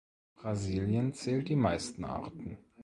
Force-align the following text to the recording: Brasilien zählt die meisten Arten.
Brasilien 0.35 1.13
zählt 1.13 1.47
die 1.49 1.55
meisten 1.55 2.05
Arten. 2.05 2.57